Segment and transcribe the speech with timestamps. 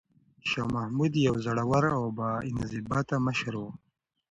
[0.49, 3.63] شاه محمود یو زړور او با انضباطه مشر و.